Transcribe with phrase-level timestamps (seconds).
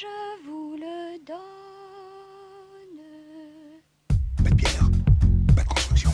[0.00, 0.06] je
[0.46, 1.38] vous le donne.
[4.44, 4.88] Pas de pierre,
[5.56, 6.10] pas de construction.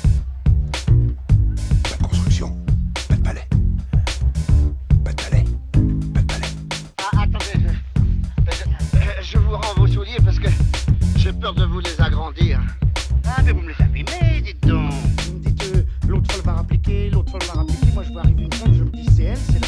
[1.83, 2.57] Pas de construction,
[3.09, 3.49] pas de palais.
[5.05, 5.45] Pas de palais,
[6.15, 6.47] pas de palais.
[6.99, 7.69] Ah, attendez,
[8.47, 10.49] je, je- je vous rends vos souliers parce que
[11.17, 12.61] j'ai peur de vous les agrandir.
[13.27, 14.93] Ah, mais vous me les abîmez, dites donc.
[15.27, 17.93] Vous me dites, euh, l'autre folle va rappliquer, l'autre folle va rappliquer.
[17.93, 19.67] Moi, je vois arriver une femme, je me dis, c'est elle, c'est la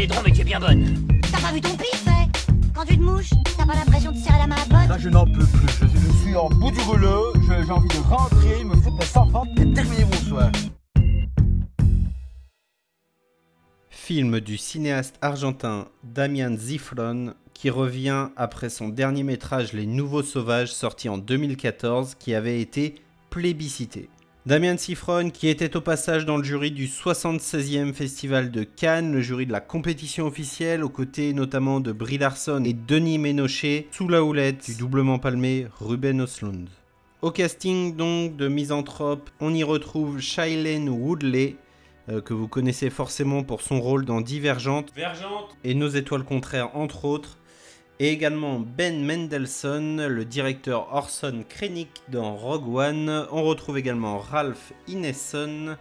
[0.00, 1.06] laidron mais tu es bien bonne.
[1.30, 2.26] T'as pas vu ton pif, hein
[2.74, 5.08] Quand tu te mouches, t'as pas l'impression de serrer la main à pote Là, je
[5.10, 5.68] n'en peux plus.
[5.82, 7.32] Je, je suis en bout du rouleau.
[7.36, 10.50] Je- J'ai envie de rentrer, me foutre mes sans et terminer mon soir.
[13.90, 20.72] Film du cinéaste argentin Damian Zifron qui revient après son dernier métrage Les Nouveaux Sauvages
[20.72, 22.94] sorti en 2014 qui avait été
[23.28, 24.08] plébiscité.
[24.46, 29.20] Damian Zifron qui était au passage dans le jury du 76e festival de Cannes, le
[29.20, 34.08] jury de la compétition officielle aux côtés notamment de Brie Larson et Denis Ménochet sous
[34.08, 36.70] la houlette du doublement palmé Ruben Östlund.
[37.20, 41.56] Au casting donc de Misanthrope, on y retrouve Shailene Woodley,
[42.08, 44.90] euh, que vous connaissez forcément pour son rôle dans Divergente,
[45.64, 47.36] et Nos étoiles contraires entre autres,
[48.00, 53.26] et également Ben Mendelssohn, le directeur Orson Krennic dans Rogue One.
[53.30, 55.76] On retrouve également Ralph Ineson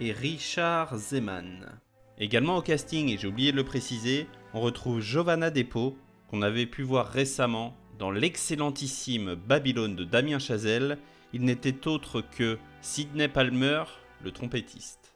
[0.00, 1.78] et Richard Zeman.
[2.18, 5.98] Également au casting, et j'ai oublié de le préciser, on retrouve Giovanna Despaux,
[6.30, 10.96] qu'on avait pu voir récemment dans l'excellentissime Babylone de Damien Chazelle.
[11.34, 13.84] Il n'était autre que Sidney Palmer,
[14.24, 15.12] le trompettiste.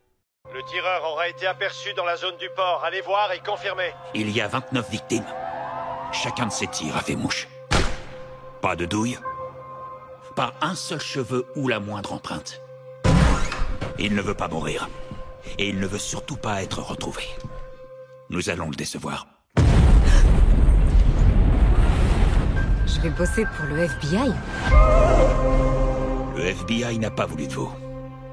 [0.52, 2.82] Le tireur aura été aperçu dans la zone du port.
[2.84, 3.92] Allez voir et confirmez.
[4.14, 5.24] Il y a 29 victimes.
[6.12, 7.48] Chacun de ces tirs a fait mouche.
[8.60, 9.18] Pas de douille.
[10.36, 12.60] Pas un seul cheveu ou la moindre empreinte.
[13.98, 14.88] Il ne veut pas mourir.
[15.58, 17.22] Et il ne veut surtout pas être retrouvé.
[18.30, 19.26] Nous allons le décevoir.
[22.86, 24.32] Je vais bosser pour le FBI.
[26.36, 27.72] Le FBI n'a pas voulu de vous.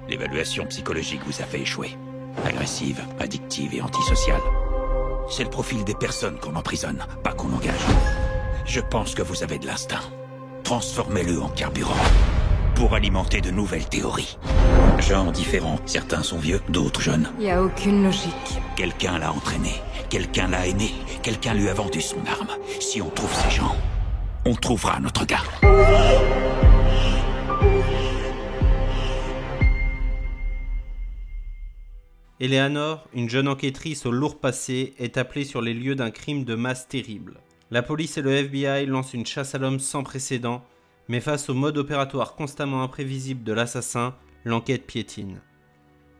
[0.07, 1.97] L'évaluation psychologique vous a fait échouer.
[2.45, 4.41] Agressive, addictive et antisociale.
[5.29, 7.85] C'est le profil des personnes qu'on emprisonne, pas qu'on engage.
[8.65, 10.01] Je pense que vous avez de l'instinct.
[10.63, 11.93] Transformez-le en carburant
[12.75, 14.37] pour alimenter de nouvelles théories.
[14.99, 17.29] Genres différents, certains sont vieux, d'autres jeunes.
[17.39, 18.59] Y a aucune logique.
[18.75, 19.73] Quelqu'un l'a entraîné,
[20.09, 22.49] quelqu'un l'a aimé, quelqu'un lui a vendu son arme.
[22.79, 23.75] Si on trouve ces gens,
[24.45, 25.43] on trouvera notre gars.
[32.41, 36.55] Eleanor, une jeune enquêtrice au lourd passé, est appelée sur les lieux d'un crime de
[36.55, 37.41] masse terrible.
[37.69, 40.63] La police et le FBI lancent une chasse à l'homme sans précédent,
[41.09, 45.41] mais face au mode opératoire constamment imprévisible de l'assassin, l'enquête piétine.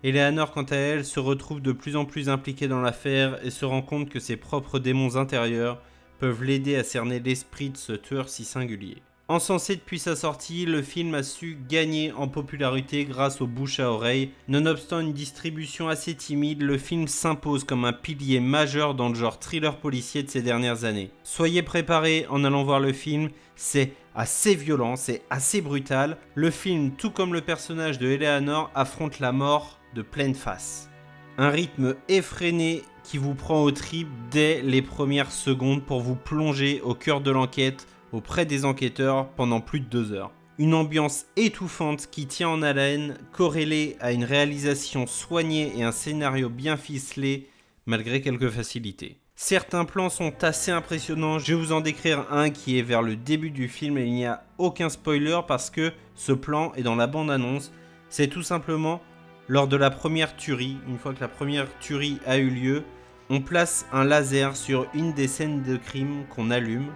[0.03, 3.63] Eleanor, quant à elle, se retrouve de plus en plus impliquée dans l'affaire et se
[3.63, 5.81] rend compte que ses propres démons intérieurs
[6.19, 9.01] peuvent l'aider à cerner l'esprit de ce tueur si singulier.
[9.31, 13.91] Encensé depuis sa sortie, le film a su gagner en popularité grâce aux bouche à
[13.91, 14.31] oreille.
[14.47, 19.37] Nonobstant une distribution assez timide, le film s'impose comme un pilier majeur dans le genre
[19.37, 21.11] thriller policier de ces dernières années.
[21.21, 26.17] Soyez préparés en allant voir le film, c'est assez violent, c'est assez brutal.
[26.33, 30.89] Le film, tout comme le personnage de Eleanor, affronte la mort de pleine face.
[31.37, 36.81] Un rythme effréné qui vous prend au trip dès les premières secondes pour vous plonger
[36.81, 40.31] au cœur de l'enquête auprès des enquêteurs pendant plus de deux heures.
[40.57, 46.49] Une ambiance étouffante qui tient en haleine, corrélée à une réalisation soignée et un scénario
[46.49, 47.49] bien ficelé,
[47.85, 49.17] malgré quelques facilités.
[49.35, 53.15] Certains plans sont assez impressionnants, je vais vous en décrire un qui est vers le
[53.15, 56.97] début du film et il n'y a aucun spoiler parce que ce plan est dans
[56.97, 57.71] la bande-annonce.
[58.09, 59.01] C'est tout simplement
[59.47, 62.83] lors de la première tuerie, une fois que la première tuerie a eu lieu,
[63.29, 66.91] on place un laser sur une des scènes de crime qu'on allume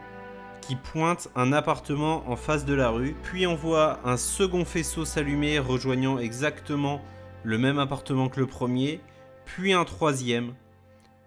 [0.65, 5.05] qui pointe un appartement en face de la rue, puis on voit un second faisceau
[5.05, 7.01] s'allumer rejoignant exactement
[7.43, 9.01] le même appartement que le premier,
[9.45, 10.53] puis un troisième.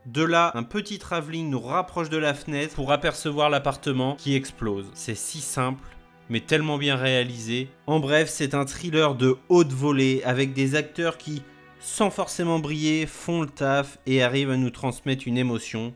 [0.06, 4.90] De là, un petit travelling nous rapproche de la fenêtre pour apercevoir l'appartement qui explose.
[4.94, 5.82] C'est si simple,
[6.30, 7.68] mais tellement bien réalisé.
[7.86, 11.42] En bref, c'est un thriller de haute volée avec des acteurs qui,
[11.80, 15.92] sans forcément briller, font le taf et arrivent à nous transmettre une émotion.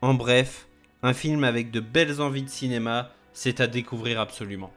[0.00, 0.66] En bref,
[1.02, 4.70] un film avec de belles envies de cinéma, c'est à découvrir absolument.